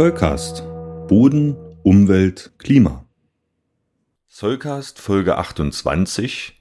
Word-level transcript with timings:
Zollcast 0.00 0.62
Boden, 1.08 1.54
Umwelt, 1.82 2.52
Klima. 2.56 3.04
Zollcast 4.28 4.98
Folge 4.98 5.36
28 5.36 6.58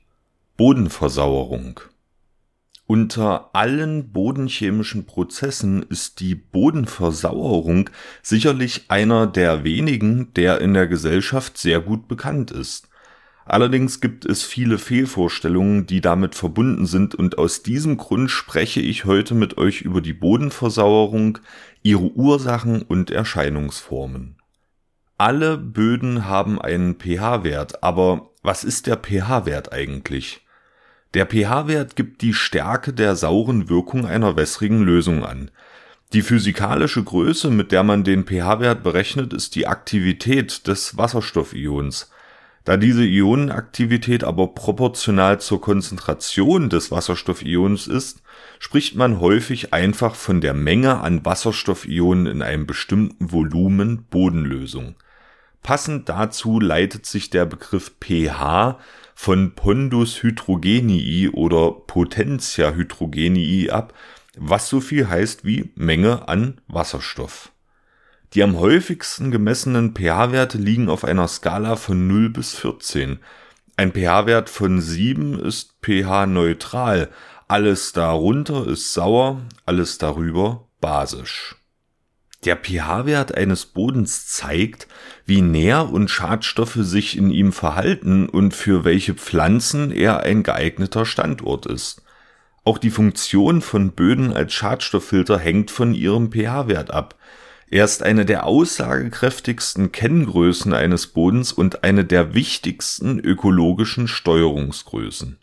Bodenversauerung. 0.57 1.79
Unter 2.85 3.51
allen 3.53 4.11
bodenchemischen 4.11 5.05
Prozessen 5.05 5.83
ist 5.83 6.19
die 6.19 6.35
Bodenversauerung 6.35 7.89
sicherlich 8.21 8.91
einer 8.91 9.25
der 9.25 9.63
wenigen, 9.63 10.33
der 10.33 10.59
in 10.59 10.73
der 10.73 10.87
Gesellschaft 10.87 11.57
sehr 11.57 11.79
gut 11.79 12.09
bekannt 12.09 12.51
ist. 12.51 12.89
Allerdings 13.49 13.99
gibt 13.99 14.25
es 14.25 14.43
viele 14.43 14.77
Fehlvorstellungen, 14.77 15.87
die 15.87 16.01
damit 16.01 16.35
verbunden 16.35 16.85
sind 16.85 17.15
und 17.15 17.39
aus 17.39 17.63
diesem 17.63 17.97
Grund 17.97 18.29
spreche 18.29 18.79
ich 18.79 19.05
heute 19.05 19.33
mit 19.33 19.57
euch 19.57 19.81
über 19.81 20.01
die 20.01 20.13
Bodenversauerung, 20.13 21.39
ihre 21.83 22.11
Ursachen 22.11 22.81
und 22.81 23.11
Erscheinungsformen. 23.11 24.35
Alle 25.17 25.57
Böden 25.57 26.27
haben 26.27 26.61
einen 26.61 26.95
pH-Wert, 26.95 27.83
aber 27.83 28.29
was 28.41 28.63
ist 28.63 28.87
der 28.87 28.97
pH-Wert 28.97 29.73
eigentlich? 29.73 30.45
Der 31.13 31.25
pH-Wert 31.25 31.95
gibt 31.95 32.21
die 32.21 32.33
Stärke 32.33 32.93
der 32.93 33.15
sauren 33.15 33.67
Wirkung 33.67 34.05
einer 34.05 34.35
wässrigen 34.35 34.81
Lösung 34.81 35.25
an. 35.25 35.51
Die 36.13 36.21
physikalische 36.21 37.03
Größe, 37.03 37.49
mit 37.49 37.71
der 37.71 37.83
man 37.83 38.03
den 38.03 38.25
pH-Wert 38.25 38.83
berechnet, 38.83 39.33
ist 39.33 39.55
die 39.55 39.67
Aktivität 39.67 40.67
des 40.67 40.97
Wasserstoffions. 40.97 42.09
Da 42.65 42.77
diese 42.77 43.05
Ionenaktivität 43.05 44.23
aber 44.23 44.47
proportional 44.47 45.39
zur 45.39 45.61
Konzentration 45.61 46.69
des 46.69 46.91
Wasserstoffions 46.91 47.87
ist, 47.87 48.21
spricht 48.59 48.95
man 48.95 49.19
häufig 49.19 49.73
einfach 49.73 50.15
von 50.15 50.41
der 50.41 50.53
Menge 50.53 50.99
an 50.99 51.25
Wasserstoffionen 51.25 52.27
in 52.27 52.41
einem 52.41 52.67
bestimmten 52.67 53.31
Volumen 53.31 54.05
Bodenlösung. 54.09 54.95
Passend 55.63 56.09
dazu 56.09 56.59
leitet 56.59 57.05
sich 57.05 57.29
der 57.29 57.45
Begriff 57.45 57.91
pH 57.99 58.79
von 59.13 59.51
Pondus 59.55 60.23
hydrogenii 60.23 61.29
oder 61.29 61.71
Potentia 61.71 62.71
hydrogenii 62.71 63.69
ab, 63.69 63.93
was 64.37 64.69
so 64.69 64.79
viel 64.79 65.09
heißt 65.09 65.43
wie 65.43 65.71
Menge 65.75 66.27
an 66.27 66.61
Wasserstoff. 66.67 67.51
Die 68.33 68.43
am 68.43 68.59
häufigsten 68.59 69.31
gemessenen 69.31 69.95
pH-Werte 69.95 70.59
liegen 70.59 70.89
auf 70.89 71.03
einer 71.03 71.27
Skala 71.27 71.75
von 71.75 72.07
0 72.07 72.29
bis 72.29 72.55
14. 72.55 73.19
Ein 73.75 73.91
pH-Wert 73.91 74.49
von 74.49 74.81
7 74.81 75.39
ist 75.39 75.77
pH-neutral, 75.81 77.09
alles 77.47 77.91
darunter 77.93 78.67
ist 78.67 78.93
sauer, 78.93 79.41
alles 79.65 79.97
darüber 79.97 80.67
basisch. 80.79 81.55
Der 82.45 82.55
pH-Wert 82.55 83.35
eines 83.35 83.65
Bodens 83.65 84.27
zeigt, 84.27 84.87
wie 85.25 85.41
Nähr- 85.41 85.89
und 85.89 86.09
Schadstoffe 86.09 86.77
sich 86.79 87.17
in 87.17 87.31
ihm 87.31 87.51
verhalten 87.51 88.29
und 88.29 88.53
für 88.53 88.85
welche 88.85 89.15
Pflanzen 89.15 89.91
er 89.91 90.21
ein 90.21 90.43
geeigneter 90.43 91.05
Standort 91.05 91.65
ist. 91.65 92.03
Auch 92.63 92.77
die 92.77 92.91
Funktion 92.91 93.61
von 93.61 93.91
Böden 93.91 94.31
als 94.31 94.53
Schadstofffilter 94.53 95.39
hängt 95.39 95.71
von 95.71 95.95
ihrem 95.95 96.31
pH-Wert 96.31 96.91
ab. 96.91 97.15
Er 97.71 97.85
ist 97.85 98.01
eine 98.01 98.25
der 98.25 98.45
aussagekräftigsten 98.45 99.91
Kenngrößen 99.91 100.73
eines 100.73 101.07
Bodens 101.07 101.51
und 101.53 101.83
eine 101.83 102.03
der 102.03 102.33
wichtigsten 102.33 103.19
ökologischen 103.19 104.07
Steuerungsgrößen. 104.07 105.37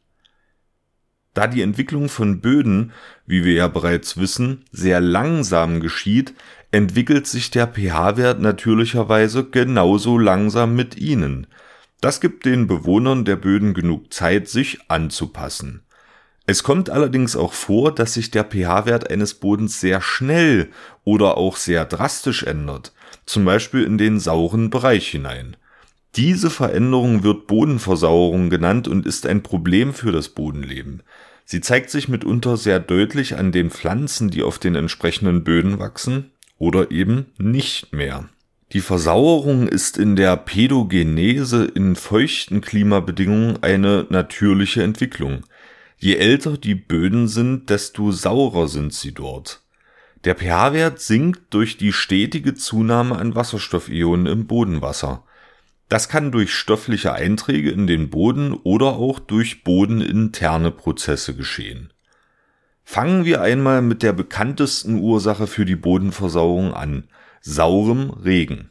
Da 1.35 1.47
die 1.47 1.63
Entwicklung 1.63 2.09
von 2.09 2.41
Böden, 2.41 2.93
wie 3.27 3.45
wir 3.45 3.53
ja 3.53 3.69
bereits 3.69 4.17
wissen, 4.17 4.65
sehr 4.73 5.01
langsam 5.01 5.81
geschieht, 5.81 6.35
entwickelt 6.73 7.27
sich 7.29 7.51
der 7.51 7.69
pH-Wert 7.69 8.41
natürlicherweise 8.41 9.45
genauso 9.45 10.19
langsam 10.19 10.75
mit 10.75 10.97
ihnen. 10.97 11.47
Das 12.01 12.21
gibt 12.21 12.45
den 12.45 12.67
Bewohnern 12.67 13.25
der 13.25 13.37
Böden 13.37 13.73
genug 13.73 14.13
Zeit, 14.13 14.49
sich 14.49 14.79
anzupassen. 14.89 15.86
Es 16.47 16.63
kommt 16.63 16.91
allerdings 16.91 17.35
auch 17.35 17.53
vor, 17.53 17.93
dass 17.93 18.15
sich 18.15 18.31
der 18.31 18.45
pH-Wert 18.45 19.11
eines 19.11 19.35
Bodens 19.35 19.81
sehr 19.81 20.01
schnell 20.01 20.71
oder 21.03 21.37
auch 21.37 21.57
sehr 21.57 21.85
drastisch 21.85 22.45
ändert, 22.45 22.93
zum 23.27 23.45
Beispiel 23.45 23.83
in 23.83 23.99
den 23.99 24.21
sauren 24.21 24.71
Bereich 24.71 25.09
hinein. 25.09 25.57
Diese 26.15 26.49
Veränderung 26.49 27.25
wird 27.25 27.47
Bodenversauerung 27.47 28.49
genannt 28.49 28.87
und 28.89 29.07
ist 29.07 29.27
ein 29.27 29.43
Problem 29.43 29.93
für 29.93 30.13
das 30.13 30.29
Bodenleben. 30.31 31.03
Sie 31.45 31.61
zeigt 31.61 31.91
sich 31.91 32.09
mitunter 32.09 32.57
sehr 32.57 32.81
deutlich 32.81 33.37
an 33.37 33.53
den 33.53 33.71
Pflanzen, 33.71 34.31
die 34.31 34.43
auf 34.43 34.59
den 34.59 34.77
entsprechenden 34.77 35.45
Böden 35.45 35.79
wachsen 35.79 36.31
oder 36.59 36.91
eben 36.91 37.27
nicht 37.39 37.93
mehr. 37.93 38.29
Die 38.73 38.81
Versauerung 38.81 39.69
ist 39.69 39.97
in 39.97 40.17
der 40.17 40.37
Pädogenese 40.37 41.67
in 41.67 41.95
feuchten 41.95 42.61
Klimabedingungen 42.63 43.63
eine 43.63 44.07
natürliche 44.09 44.83
Entwicklung. 44.83 45.45
Je 45.99 46.17
älter 46.17 46.59
die 46.59 46.75
Böden 46.75 47.27
sind, 47.29 47.71
desto 47.71 48.13
saurer 48.13 48.69
sind 48.69 48.93
sie 48.93 49.13
dort. 49.13 49.63
Der 50.25 50.35
pH-Wert 50.35 51.01
sinkt 51.01 51.55
durch 51.55 51.77
die 51.77 51.93
stetige 51.93 52.55
Zunahme 52.55 53.17
an 53.17 53.35
Wasserstoffionen 53.35 54.27
im 54.27 54.47
Bodenwasser. 54.47 55.25
Das 55.89 56.09
kann 56.09 56.33
durch 56.33 56.53
stoffliche 56.53 57.13
Einträge 57.13 57.71
in 57.71 57.87
den 57.87 58.11
Boden 58.11 58.53
oder 58.53 58.97
auch 58.97 59.21
durch 59.21 59.63
bodeninterne 59.63 60.73
Prozesse 60.73 61.37
geschehen. 61.37 61.93
Fangen 62.83 63.25
wir 63.25 63.41
einmal 63.41 63.83
mit 63.83 64.03
der 64.03 64.13
bekanntesten 64.13 64.99
Ursache 64.99 65.47
für 65.47 65.65
die 65.65 65.77
Bodenversauerung 65.77 66.75
an, 66.75 67.09
saurem 67.41 68.11
Regen. 68.11 68.71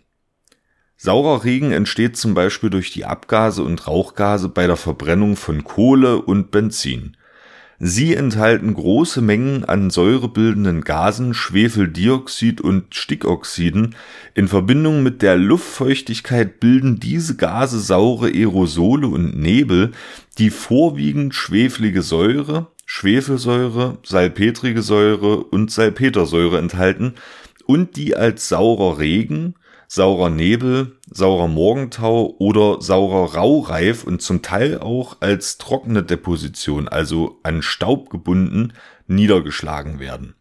Saurer 1.05 1.43
Regen 1.43 1.71
entsteht 1.71 2.17
zum 2.17 2.33
Beispiel 2.33 2.71
durch 2.71 2.91
die 2.91 3.05
Abgase 3.05 3.61
und 3.61 3.85
Rauchgase 3.85 4.49
bei 4.49 4.65
der 4.65 4.75
Verbrennung 4.75 5.35
von 5.35 5.63
Kohle 5.63 6.19
und 6.19 6.49
Benzin. 6.49 7.15
Sie 7.77 8.15
enthalten 8.15 8.73
große 8.73 9.21
Mengen 9.21 9.65
an 9.65 9.91
säurebildenden 9.91 10.81
Gasen, 10.81 11.35
Schwefeldioxid 11.35 12.59
und 12.59 12.95
Stickoxiden. 12.95 13.93
In 14.33 14.47
Verbindung 14.47 15.03
mit 15.03 15.21
der 15.21 15.37
Luftfeuchtigkeit 15.37 16.59
bilden 16.59 16.99
diese 16.99 17.35
Gase 17.35 17.79
saure 17.81 18.29
Aerosole 18.29 19.07
und 19.07 19.39
Nebel, 19.39 19.91
die 20.39 20.49
vorwiegend 20.49 21.35
schwefelige 21.35 22.01
Säure, 22.01 22.65
Schwefelsäure, 22.87 23.99
salpetrige 24.01 24.81
Säure 24.81 25.37
und 25.43 25.69
Salpetersäure 25.69 26.57
enthalten 26.57 27.13
und 27.67 27.95
die 27.95 28.15
als 28.15 28.49
saurer 28.49 28.97
Regen, 28.97 29.53
saurer 29.95 30.29
Nebel, 30.29 30.97
saurer 31.09 31.47
Morgentau 31.47 32.35
oder 32.37 32.81
saurer 32.81 33.33
Raureif 33.33 34.03
und 34.03 34.21
zum 34.21 34.41
Teil 34.41 34.79
auch 34.79 35.17
als 35.21 35.57
trockene 35.57 36.03
Deposition, 36.03 36.87
also 36.87 37.39
an 37.43 37.61
Staub 37.61 38.09
gebunden, 38.09 38.73
niedergeschlagen 39.07 39.99
werden. 39.99 40.35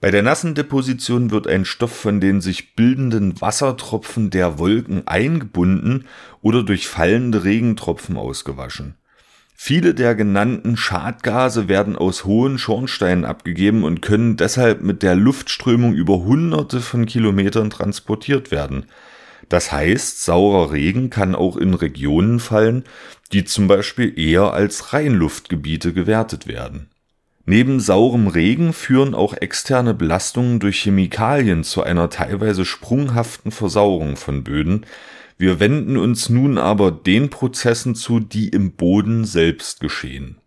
Bei 0.00 0.10
der 0.10 0.22
nassen 0.22 0.54
Deposition 0.54 1.30
wird 1.30 1.46
ein 1.46 1.64
Stoff 1.64 1.94
von 1.94 2.20
den 2.20 2.40
sich 2.42 2.74
bildenden 2.74 3.40
Wassertropfen 3.40 4.28
der 4.28 4.58
Wolken 4.58 5.06
eingebunden 5.06 6.06
oder 6.42 6.62
durch 6.62 6.88
fallende 6.88 7.44
Regentropfen 7.44 8.16
ausgewaschen. 8.16 8.96
Viele 9.56 9.94
der 9.94 10.14
genannten 10.14 10.76
Schadgase 10.76 11.68
werden 11.68 11.96
aus 11.96 12.24
hohen 12.24 12.58
Schornsteinen 12.58 13.24
abgegeben 13.24 13.84
und 13.84 14.02
können 14.02 14.36
deshalb 14.36 14.82
mit 14.82 15.02
der 15.02 15.14
Luftströmung 15.14 15.94
über 15.94 16.18
hunderte 16.18 16.80
von 16.80 17.06
Kilometern 17.06 17.70
transportiert 17.70 18.50
werden. 18.50 18.86
Das 19.48 19.72
heißt, 19.72 20.22
saurer 20.24 20.72
Regen 20.72 21.08
kann 21.08 21.34
auch 21.34 21.56
in 21.56 21.74
Regionen 21.74 22.40
fallen, 22.40 22.84
die 23.32 23.44
zum 23.44 23.68
Beispiel 23.68 24.18
eher 24.18 24.52
als 24.52 24.92
Reinluftgebiete 24.92 25.92
gewertet 25.92 26.46
werden. 26.46 26.90
Neben 27.46 27.78
saurem 27.78 28.26
Regen 28.26 28.72
führen 28.72 29.14
auch 29.14 29.34
externe 29.34 29.92
Belastungen 29.92 30.60
durch 30.60 30.80
Chemikalien 30.80 31.62
zu 31.62 31.82
einer 31.82 32.08
teilweise 32.08 32.64
sprunghaften 32.64 33.52
Versauerung 33.52 34.16
von 34.16 34.44
Böden, 34.44 34.86
wir 35.36 35.60
wenden 35.60 35.96
uns 35.96 36.28
nun 36.28 36.58
aber 36.58 36.90
den 36.92 37.30
Prozessen 37.30 37.94
zu, 37.94 38.20
die 38.20 38.48
im 38.48 38.72
Boden 38.72 39.24
selbst 39.24 39.80
geschehen. 39.80 40.38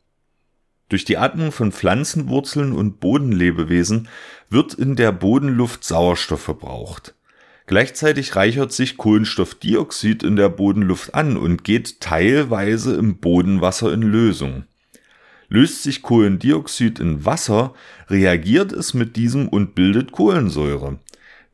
Durch 0.89 1.03
die 1.03 1.17
Atmung 1.17 1.51
von 1.51 1.73
Pflanzenwurzeln 1.73 2.71
und 2.71 3.01
Bodenlebewesen 3.01 4.07
wird 4.49 4.73
in 4.73 4.95
der 4.95 5.11
Bodenluft 5.11 5.83
Sauerstoff 5.83 6.41
verbraucht. 6.41 7.13
Gleichzeitig 7.65 8.37
reichert 8.37 8.71
sich 8.71 8.95
Kohlenstoffdioxid 8.95 10.23
in 10.23 10.37
der 10.37 10.47
Bodenluft 10.47 11.13
an 11.13 11.35
und 11.35 11.65
geht 11.65 11.99
teilweise 11.99 12.95
im 12.95 13.17
Bodenwasser 13.17 13.91
in 13.91 14.03
Lösung. 14.03 14.63
Löst 15.49 15.83
sich 15.83 16.01
Kohlendioxid 16.01 16.99
in 16.99 17.25
Wasser, 17.25 17.73
reagiert 18.09 18.71
es 18.71 18.93
mit 18.93 19.17
diesem 19.17 19.49
und 19.49 19.75
bildet 19.75 20.13
Kohlensäure. 20.13 20.99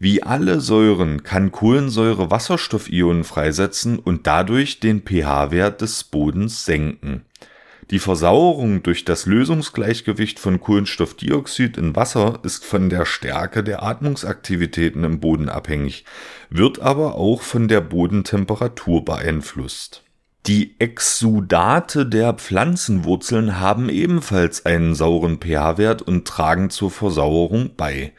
Wie 0.03 0.21
alle 0.21 0.59
Säuren 0.59 1.23
kann 1.23 1.53
Kohlensäure 1.53 2.29
Wasserstoffionen 2.29 3.23
freisetzen 3.23 3.99
und 3.99 4.27
dadurch 4.27 4.81
den 4.81 5.01
pH-Wert 5.01 5.79
des 5.79 6.03
Bodens 6.03 6.65
senken. 6.65 7.23
Die 7.89 7.99
Versauerung 7.99 8.83
durch 8.83 9.05
das 9.05 9.27
Lösungsgleichgewicht 9.27 10.39
von 10.39 10.59
Kohlenstoffdioxid 10.59 11.77
in 11.77 11.95
Wasser 11.95 12.39
ist 12.43 12.65
von 12.65 12.89
der 12.89 13.05
Stärke 13.05 13.63
der 13.63 13.81
Atmungsaktivitäten 13.81 15.05
im 15.05 15.21
Boden 15.21 15.47
abhängig, 15.47 16.03
wird 16.49 16.81
aber 16.81 17.15
auch 17.15 17.41
von 17.41 17.69
der 17.69 17.79
Bodentemperatur 17.79 19.05
beeinflusst. 19.05 20.03
Die 20.47 20.75
Exudate 20.79 22.05
der 22.05 22.33
Pflanzenwurzeln 22.33 23.61
haben 23.61 23.87
ebenfalls 23.87 24.65
einen 24.65 24.95
sauren 24.95 25.39
pH-Wert 25.39 26.01
und 26.01 26.27
tragen 26.27 26.69
zur 26.71 26.91
Versauerung 26.91 27.77
bei. 27.77 28.11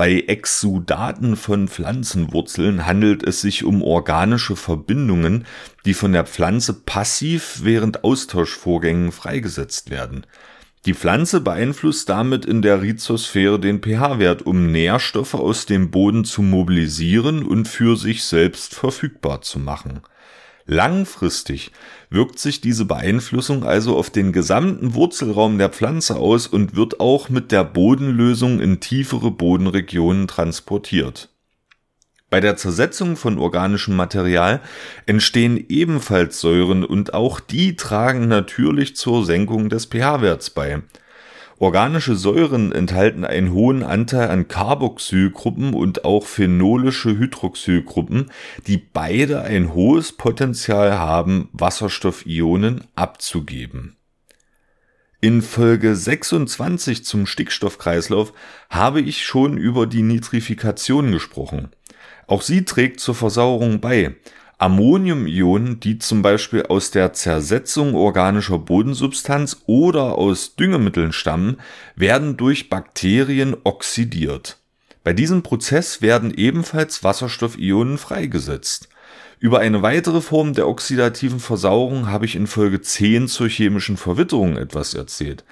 Bei 0.00 0.18
Exudaten 0.28 1.36
von 1.36 1.68
Pflanzenwurzeln 1.68 2.86
handelt 2.86 3.22
es 3.22 3.42
sich 3.42 3.64
um 3.64 3.82
organische 3.82 4.56
Verbindungen, 4.56 5.44
die 5.84 5.92
von 5.92 6.14
der 6.14 6.24
Pflanze 6.24 6.72
passiv 6.72 7.60
während 7.64 8.02
Austauschvorgängen 8.02 9.12
freigesetzt 9.12 9.90
werden. 9.90 10.24
Die 10.86 10.94
Pflanze 10.94 11.42
beeinflusst 11.42 12.08
damit 12.08 12.46
in 12.46 12.62
der 12.62 12.80
Rhizosphäre 12.80 13.60
den 13.60 13.82
pH-Wert, 13.82 14.40
um 14.46 14.72
Nährstoffe 14.72 15.34
aus 15.34 15.66
dem 15.66 15.90
Boden 15.90 16.24
zu 16.24 16.40
mobilisieren 16.40 17.42
und 17.42 17.68
für 17.68 17.94
sich 17.94 18.24
selbst 18.24 18.74
verfügbar 18.74 19.42
zu 19.42 19.58
machen 19.58 20.00
Langfristig 20.72 21.72
wirkt 22.10 22.38
sich 22.38 22.60
diese 22.60 22.84
Beeinflussung 22.84 23.64
also 23.64 23.96
auf 23.96 24.08
den 24.08 24.32
gesamten 24.32 24.94
Wurzelraum 24.94 25.58
der 25.58 25.68
Pflanze 25.68 26.14
aus 26.14 26.46
und 26.46 26.76
wird 26.76 27.00
auch 27.00 27.28
mit 27.28 27.50
der 27.50 27.64
Bodenlösung 27.64 28.60
in 28.60 28.78
tiefere 28.78 29.32
Bodenregionen 29.32 30.28
transportiert. 30.28 31.28
Bei 32.30 32.38
der 32.38 32.56
Zersetzung 32.56 33.16
von 33.16 33.38
organischem 33.38 33.96
Material 33.96 34.60
entstehen 35.06 35.56
ebenfalls 35.68 36.40
Säuren 36.40 36.84
und 36.84 37.14
auch 37.14 37.40
die 37.40 37.74
tragen 37.74 38.28
natürlich 38.28 38.94
zur 38.94 39.26
Senkung 39.26 39.70
des 39.70 39.86
pH-Werts 39.86 40.50
bei 40.50 40.82
Organische 41.60 42.16
Säuren 42.16 42.72
enthalten 42.72 43.22
einen 43.22 43.52
hohen 43.52 43.82
Anteil 43.82 44.30
an 44.30 44.48
Carboxylgruppen 44.48 45.74
und 45.74 46.06
auch 46.06 46.24
phenolische 46.24 47.10
Hydroxylgruppen, 47.18 48.30
die 48.66 48.78
beide 48.78 49.42
ein 49.42 49.74
hohes 49.74 50.12
Potenzial 50.12 50.98
haben, 50.98 51.50
Wasserstoffionen 51.52 52.84
abzugeben. 52.94 53.98
In 55.20 55.42
Folge 55.42 55.94
26 55.94 57.04
zum 57.04 57.26
Stickstoffkreislauf 57.26 58.32
habe 58.70 59.02
ich 59.02 59.22
schon 59.22 59.58
über 59.58 59.86
die 59.86 60.00
Nitrifikation 60.00 61.12
gesprochen. 61.12 61.68
Auch 62.26 62.40
sie 62.40 62.64
trägt 62.64 63.00
zur 63.00 63.14
Versauerung 63.14 63.82
bei, 63.82 64.16
Ammoniumionen, 64.60 65.80
die 65.80 65.98
zum 65.98 66.20
Beispiel 66.20 66.64
aus 66.64 66.90
der 66.90 67.14
Zersetzung 67.14 67.94
organischer 67.94 68.58
Bodensubstanz 68.58 69.62
oder 69.64 70.18
aus 70.18 70.54
Düngemitteln 70.54 71.12
stammen, 71.12 71.56
werden 71.96 72.36
durch 72.36 72.68
Bakterien 72.68 73.56
oxidiert. 73.64 74.58
Bei 75.02 75.14
diesem 75.14 75.42
Prozess 75.42 76.02
werden 76.02 76.34
ebenfalls 76.34 77.02
Wasserstoffionen 77.02 77.96
freigesetzt. 77.96 78.90
Über 79.38 79.60
eine 79.60 79.80
weitere 79.80 80.20
Form 80.20 80.52
der 80.52 80.68
oxidativen 80.68 81.40
Versauerung 81.40 82.08
habe 82.08 82.26
ich 82.26 82.36
in 82.36 82.46
Folge 82.46 82.82
10 82.82 83.28
zur 83.28 83.48
chemischen 83.48 83.96
Verwitterung 83.96 84.58
etwas 84.58 84.92
erzählt. 84.92 85.42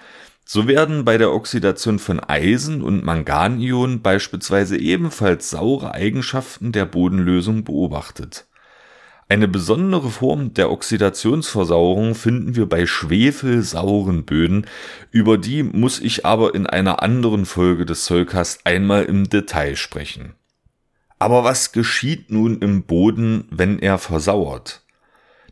So 0.44 0.68
werden 0.68 1.06
bei 1.06 1.16
der 1.16 1.32
Oxidation 1.32 1.98
von 1.98 2.20
Eisen 2.20 2.82
und 2.82 3.06
Manganionen 3.06 4.02
beispielsweise 4.02 4.76
ebenfalls 4.76 5.48
saure 5.48 5.94
Eigenschaften 5.94 6.72
der 6.72 6.84
Bodenlösung 6.84 7.64
beobachtet 7.64 8.47
eine 9.30 9.46
besondere 9.46 10.08
Form 10.08 10.54
der 10.54 10.70
Oxidationsversauerung 10.70 12.14
finden 12.14 12.56
wir 12.56 12.66
bei 12.66 12.86
schwefelsauren 12.86 14.24
Böden, 14.24 14.66
über 15.10 15.36
die 15.36 15.62
muss 15.62 16.00
ich 16.00 16.24
aber 16.24 16.54
in 16.54 16.66
einer 16.66 17.02
anderen 17.02 17.44
Folge 17.44 17.84
des 17.84 18.06
Zollcast 18.06 18.62
einmal 18.64 19.04
im 19.04 19.28
Detail 19.28 19.76
sprechen. 19.76 20.32
Aber 21.18 21.44
was 21.44 21.72
geschieht 21.72 22.30
nun 22.30 22.60
im 22.60 22.84
Boden, 22.84 23.44
wenn 23.50 23.78
er 23.78 23.98
versauert? 23.98 24.82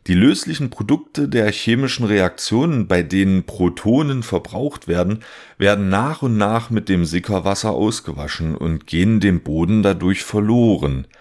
Die 0.07 0.15
löslichen 0.15 0.71
Produkte 0.71 1.27
der 1.27 1.51
chemischen 1.51 2.05
Reaktionen, 2.05 2.87
bei 2.87 3.03
denen 3.03 3.43
Protonen 3.43 4.23
verbraucht 4.23 4.87
werden, 4.87 5.19
werden 5.59 5.89
nach 5.89 6.23
und 6.23 6.37
nach 6.37 6.71
mit 6.71 6.89
dem 6.89 7.05
Sickerwasser 7.05 7.71
ausgewaschen 7.71 8.55
und 8.55 8.87
gehen 8.87 9.19
dem 9.19 9.41
Boden 9.41 9.83
dadurch 9.83 10.23
verloren– 10.23 11.05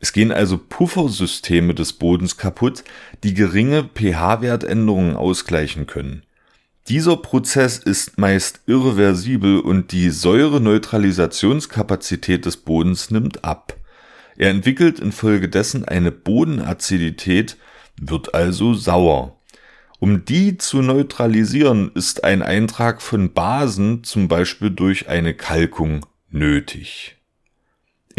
es 0.00 0.12
gehen 0.12 0.32
also 0.32 0.58
Puffersysteme 0.58 1.74
des 1.74 1.92
Bodens 1.92 2.38
kaputt, 2.38 2.82
die 3.22 3.34
geringe 3.34 3.88
pH-Wertänderungen 3.94 5.14
ausgleichen 5.14 5.86
können. 5.86 6.22
Dieser 6.88 7.18
Prozess 7.18 7.76
ist 7.78 8.18
meist 8.18 8.62
irreversibel 8.66 9.60
und 9.60 9.92
die 9.92 10.08
Säureneutralisationskapazität 10.08 12.46
des 12.46 12.56
Bodens 12.56 13.10
nimmt 13.10 13.44
ab. 13.44 13.76
Er 14.36 14.48
entwickelt 14.48 14.98
infolgedessen 14.98 15.84
eine 15.84 16.10
Bodenazidität, 16.10 17.58
wird 18.00 18.34
also 18.34 18.72
sauer. 18.72 19.36
Um 19.98 20.24
die 20.24 20.56
zu 20.56 20.80
neutralisieren, 20.80 21.90
ist 21.94 22.24
ein 22.24 22.40
Eintrag 22.40 23.02
von 23.02 23.34
Basen, 23.34 24.02
zum 24.02 24.28
Beispiel 24.28 24.70
durch 24.70 25.10
eine 25.10 25.34
Kalkung, 25.34 26.06
nötig. 26.30 27.19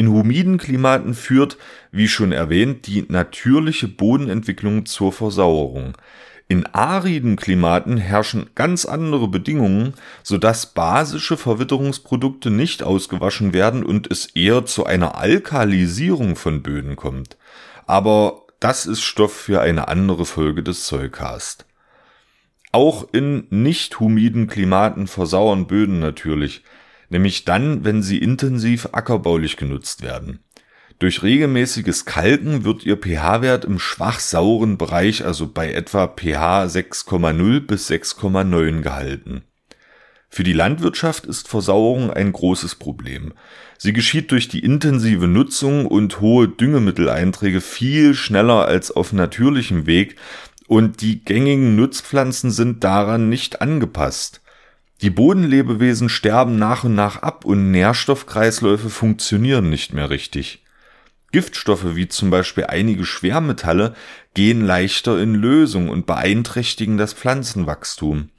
In 0.02 0.10
humiden 0.10 0.58
Klimaten 0.58 1.14
führt, 1.14 1.60
wie 1.92 2.08
schon 2.08 2.32
erwähnt, 2.32 2.88
die 2.88 3.06
natürliche 3.08 3.88
Bodenentwicklung 3.88 4.88
zur 4.88 5.14
Versauerung. 5.14 5.96
In 6.48 6.66
ariden 6.66 7.36
Klimaten 7.36 7.98
herrschen 7.98 8.50
ganz 8.56 8.86
andere 8.86 9.28
Bedingungen, 9.28 9.94
sodass 10.24 10.74
basische 10.74 11.38
Verwitterungsprodukte 11.38 12.50
nicht 12.50 12.82
ausgewaschen 12.82 13.54
werden 13.54 13.86
und 13.86 14.10
es 14.10 14.26
eher 14.26 14.66
zu 14.66 14.88
einer 14.88 15.20
Alkalisierung 15.20 16.36
von 16.36 16.64
Böden 16.64 16.96
kommt. 16.96 17.38
Aber 17.86 18.48
das 18.60 18.88
ist 18.88 19.04
Stoff 19.04 19.36
für 19.36 19.62
eine 19.62 19.88
andere 19.88 20.26
Folge 20.26 20.64
des 20.64 20.84
Zollcast. 20.86 21.68
Auch 22.72 23.08
in 23.14 23.46
nicht 23.52 24.00
humiden 24.00 24.48
Klimaten 24.48 25.06
versauern 25.06 25.68
Böden 25.68 26.00
natürlich 26.00 26.64
nämlich 27.12 27.46
dann, 27.46 27.86
wenn 27.86 28.02
sie 28.02 28.18
intensiv 28.18 28.90
ackerbaulich 28.94 29.58
genutzt 29.58 30.02
werden. 30.02 30.40
Durch 30.98 31.24
regelmäßiges 31.24 32.06
Kalken 32.06 32.64
wird 32.64 32.86
ihr 32.86 32.96
pH-Wert 32.96 33.66
im 33.66 33.80
schwach 33.80 34.20
sauren 34.20 34.78
Bereich, 34.78 35.26
also 35.26 35.48
bei 35.48 35.74
etwa 35.74 36.08
pH 36.08 36.66
6,0 36.66 37.60
bis 37.62 37.90
6,9 37.90 38.82
gehalten. 38.82 39.44
Für 40.30 40.44
die 40.44 40.54
Landwirtschaft 40.54 41.26
ist 41.26 41.50
Versauerung 41.50 42.12
ein 42.12 42.32
großes 42.32 42.76
Problem. 42.76 43.34
Sie 43.78 43.92
geschieht 43.92 44.32
durch 44.32 44.48
die 44.48 44.64
intensive 44.64 45.28
Nutzung 45.28 45.88
und 45.88 46.22
hohe 46.22 46.48
Düngemitteleinträge 46.48 47.60
viel 47.60 48.14
schneller 48.14 48.66
als 48.66 48.92
auf 48.92 49.12
natürlichem 49.12 49.88
Weg 49.88 50.16
und 50.68 51.02
die 51.02 51.26
gängigen 51.26 51.76
Nutzpflanzen 51.76 52.52
sind 52.52 52.84
daran 52.84 53.28
nicht 53.28 53.62
angepasst. 53.62 54.42
Die 55.02 55.10
Bodenlebewesen 55.10 56.10
sterben 56.10 56.60
nach 56.60 56.84
und 56.84 56.94
nach 56.94 57.24
ab 57.24 57.44
und 57.44 57.72
Nährstoffkreisläufe 57.72 58.92
funktionieren 58.92 59.70
nicht 59.70 59.94
mehr 59.94 60.12
richtig. 60.12 60.64
Giftstoffe 61.32 61.96
wie 61.96 62.08
zum 62.08 62.30
Beispiel 62.30 62.66
einige 62.66 63.06
Schwermetalle 63.06 63.96
gehen 64.36 64.62
leichter 64.62 65.20
in 65.20 65.34
Lösung 65.34 65.90
und 65.90 66.06
beeinträchtigen 66.06 66.98
das 66.98 67.14
Pflanzenwachstum. 67.14 68.30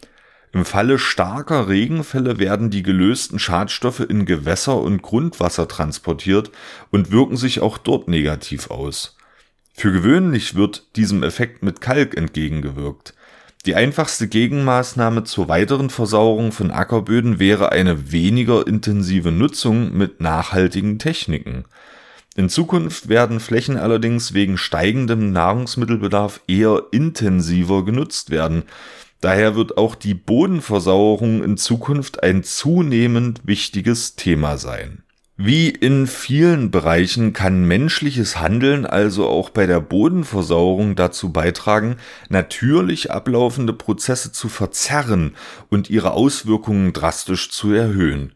Im 0.52 0.64
Falle 0.64 0.98
starker 0.98 1.68
Regenfälle 1.68 2.38
werden 2.38 2.70
die 2.70 2.82
gelösten 2.82 3.38
Schadstoffe 3.38 4.00
in 4.00 4.26
Gewässer 4.26 4.80
und 4.80 5.02
Grundwasser 5.02 5.66
transportiert 5.66 6.52
und 6.90 7.10
wirken 7.10 7.38
sich 7.38 7.60
auch 7.60 7.78
dort 7.78 8.06
negativ 8.06 8.70
aus. 8.70 9.16
Für 9.72 9.90
gewöhnlich 9.90 10.54
wird 10.54 10.94
diesem 10.96 11.22
Effekt 11.22 11.62
mit 11.62 11.80
Kalk 11.80 12.16
entgegengewirkt. 12.16 13.14
Die 13.64 13.76
einfachste 13.76 14.26
Gegenmaßnahme 14.26 15.22
zur 15.22 15.48
weiteren 15.48 15.88
Versauerung 15.88 16.50
von 16.50 16.72
Ackerböden 16.72 17.38
wäre 17.38 17.70
eine 17.70 18.10
weniger 18.10 18.66
intensive 18.66 19.30
Nutzung 19.30 19.96
mit 19.96 20.20
nachhaltigen 20.20 20.98
Techniken. 20.98 21.64
In 22.34 22.48
Zukunft 22.48 23.08
werden 23.08 23.38
Flächen 23.38 23.76
allerdings 23.76 24.34
wegen 24.34 24.58
steigendem 24.58 25.30
Nahrungsmittelbedarf 25.30 26.40
eher 26.48 26.82
intensiver 26.90 27.84
genutzt 27.84 28.30
werden. 28.30 28.64
Daher 29.20 29.54
wird 29.54 29.78
auch 29.78 29.94
die 29.94 30.14
Bodenversauerung 30.14 31.44
in 31.44 31.56
Zukunft 31.56 32.20
ein 32.24 32.42
zunehmend 32.42 33.42
wichtiges 33.44 34.16
Thema 34.16 34.58
sein 34.58 35.04
wie 35.36 35.70
in 35.70 36.06
vielen 36.06 36.70
Bereichen 36.70 37.32
kann 37.32 37.64
menschliches 37.64 38.38
Handeln 38.38 38.84
also 38.84 39.26
auch 39.28 39.50
bei 39.50 39.66
der 39.66 39.80
Bodenversauerung 39.80 40.94
dazu 40.94 41.32
beitragen, 41.32 41.96
natürlich 42.28 43.10
ablaufende 43.10 43.72
Prozesse 43.72 44.32
zu 44.32 44.48
verzerren 44.48 45.34
und 45.70 45.88
ihre 45.88 46.12
Auswirkungen 46.12 46.92
drastisch 46.92 47.50
zu 47.50 47.72
erhöhen. 47.72 48.34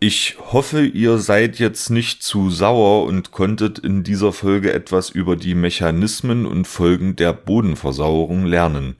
Ich 0.00 0.36
hoffe, 0.52 0.84
ihr 0.84 1.18
seid 1.18 1.58
jetzt 1.58 1.90
nicht 1.90 2.22
zu 2.22 2.50
sauer 2.50 3.04
und 3.04 3.32
konntet 3.32 3.78
in 3.78 4.04
dieser 4.04 4.32
Folge 4.32 4.72
etwas 4.72 5.10
über 5.10 5.34
die 5.34 5.54
Mechanismen 5.54 6.46
und 6.46 6.66
Folgen 6.66 7.16
der 7.16 7.32
Bodenversauerung 7.32 8.44
lernen. 8.44 8.96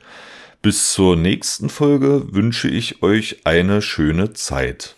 Bis 0.61 0.93
zur 0.93 1.17
nächsten 1.17 1.69
Folge 1.69 2.33
wünsche 2.33 2.69
ich 2.69 3.03
euch 3.03 3.43
eine 3.45 3.81
schöne 3.81 4.33
Zeit. 4.33 4.98